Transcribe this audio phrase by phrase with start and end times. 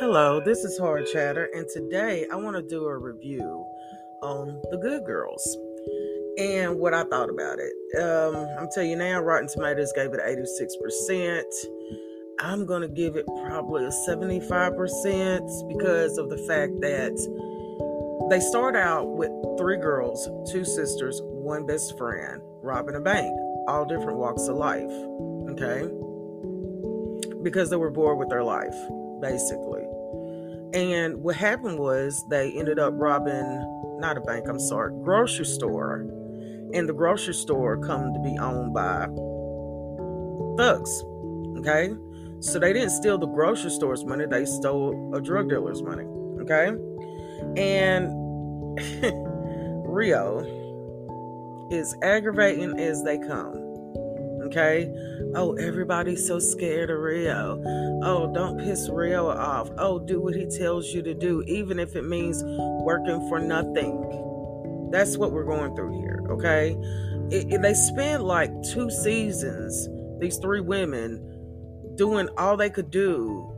[0.00, 3.66] Hello, this is Hard Chatter, and today I want to do a review
[4.22, 5.58] on The Good Girls
[6.38, 7.74] and what I thought about it.
[8.00, 11.42] Um, I'm telling you now, Rotten Tomatoes gave it 86%.
[12.40, 17.12] I'm going to give it probably a 75% because of the fact that
[18.30, 23.84] they start out with three girls, two sisters, one best friend, robbing a bank, all
[23.84, 24.90] different walks of life.
[25.50, 25.90] Okay?
[27.42, 28.76] Because they were bored with their life,
[29.20, 29.89] basically.
[30.72, 36.06] And what happened was they ended up robbing, not a bank, I'm sorry, grocery store.
[36.72, 39.08] And the grocery store come to be owned by
[40.56, 41.02] thugs.
[41.58, 41.90] Okay?
[42.40, 46.04] So they didn't steal the grocery store's money, they stole a drug dealer's money.
[46.42, 46.72] Okay?
[47.56, 48.12] And
[49.88, 50.40] Rio
[51.70, 53.69] is aggravating as they come.
[54.50, 54.92] Okay?
[55.36, 57.62] Oh, everybody's so scared of Rio.
[58.02, 59.70] Oh, don't piss Rio off.
[59.78, 62.42] Oh, do what he tells you to do, even if it means
[62.82, 64.88] working for nothing.
[64.90, 66.76] That's what we're going through here, okay?
[67.30, 73.54] It, it, they spent like two seasons, these three women, doing all they could do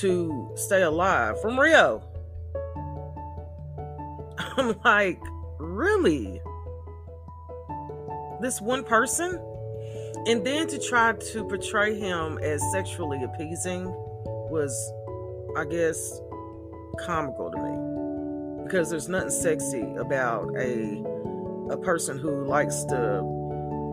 [0.00, 2.02] to stay alive from Rio.
[4.58, 5.22] I'm like,
[5.58, 6.42] really?
[8.42, 9.40] This one person?
[10.26, 13.86] And then to try to portray him as sexually appeasing
[14.50, 14.92] was,
[15.56, 16.20] I guess,
[17.00, 18.64] comical to me.
[18.64, 21.02] Because there's nothing sexy about a
[21.70, 23.20] a person who likes to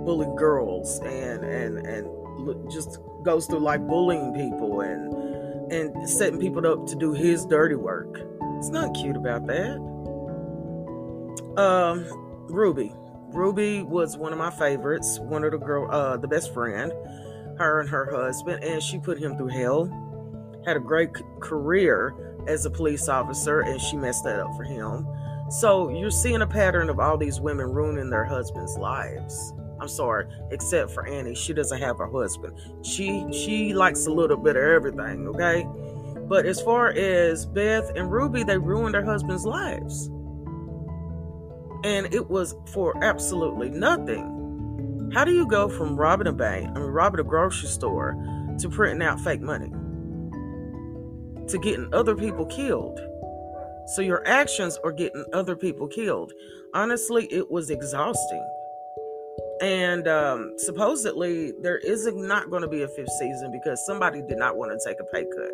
[0.06, 5.14] bully girls and and and just goes through like bullying people and
[5.72, 8.20] and setting people up to do his dirty work.
[8.58, 9.78] It's not cute about that.
[11.58, 12.06] Um,
[12.50, 12.94] Ruby.
[13.36, 16.92] Ruby was one of my favorites, one of the girl, uh, the best friend,
[17.58, 19.86] her and her husband, and she put him through hell.
[20.66, 21.10] Had a great
[21.42, 22.16] career
[22.48, 25.06] as a police officer, and she messed that up for him.
[25.50, 29.54] So you're seeing a pattern of all these women ruining their husbands' lives.
[29.82, 32.58] I'm sorry, except for Annie, she doesn't have a husband.
[32.84, 35.68] She she likes a little bit of everything, okay?
[36.28, 40.10] But as far as Beth and Ruby, they ruined their husbands' lives
[41.86, 45.12] and it was for absolutely nothing.
[45.14, 48.16] How do you go from robbing a bank, I mean, robbing a grocery store,
[48.60, 49.70] to printing out fake money,
[51.48, 53.00] to getting other people killed?
[53.94, 56.34] So your actions are getting other people killed.
[56.74, 58.50] Honestly, it was exhausting.
[59.62, 64.40] And um, supposedly, there is not going to be a fifth season because somebody did
[64.40, 65.54] not want to take a pay cut.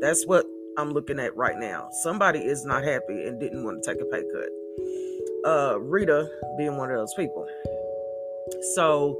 [0.00, 0.46] That's what
[0.78, 1.88] I'm looking at right now.
[2.04, 4.48] Somebody is not happy and didn't want to take a pay cut
[5.44, 7.46] uh, Retta being one of those people.
[8.74, 9.18] So,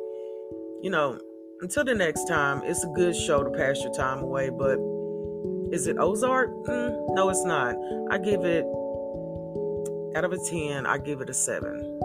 [0.83, 1.19] you know,
[1.61, 4.79] until the next time, it's a good show to pass your time away, but
[5.73, 6.51] is it Ozark?
[6.67, 7.75] Mm, no, it's not.
[8.11, 8.65] I give it,
[10.17, 12.01] out of a 10, I give it a 7.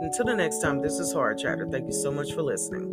[0.00, 1.66] Until the next time, this is Hard Chatter.
[1.70, 2.90] Thank you so much for listening.